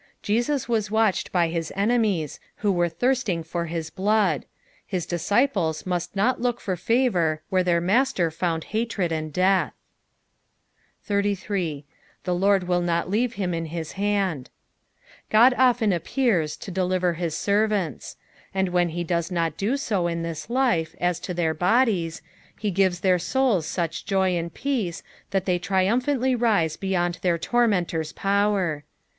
[0.23, 4.47] Jesus was watched by his enemies, who were thirsting for hu blood:
[4.83, 9.73] his dis ciples must not look lor favour where tb^ir Master found hatred and death.
[11.07, 11.13] 8S."
[11.47, 11.83] Th»
[12.25, 14.49] Lord aiii not Uave him in hit hand."
[15.29, 18.15] God often appears to deliver his serrants,
[18.55, 22.23] and when he does not do so in this life as to their bodies,
[22.59, 27.67] h'e gives their eouls such joy and peace that they triumphantly rise beyond their tor
[27.67, 28.83] meatota' power.